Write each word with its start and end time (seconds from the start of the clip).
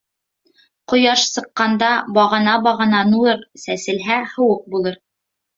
Ҡояш 0.93 1.25
сыҡҡанда 1.33 1.91
бағана-бағана 2.17 3.05
нур 3.13 3.47
сәселһә, 3.67 4.21
һыуыҡ 4.33 4.69
булыр. 4.77 4.99